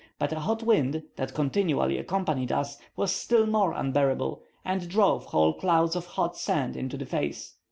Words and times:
but 0.17 0.33
a 0.33 0.39
hot 0.39 0.63
wind, 0.63 1.03
that 1.15 1.35
continually 1.35 1.95
accompanied 1.99 2.51
us, 2.51 2.79
was 2.95 3.11
still 3.13 3.45
more 3.45 3.71
unbearable, 3.73 4.41
and 4.65 4.89
drove 4.89 5.25
whole 5.27 5.53
clouds 5.53 5.95
of 5.95 6.07
hot 6.07 6.35
sand 6.35 6.75
into 6.75 6.97
the 6.97 7.05
face. 7.05 7.53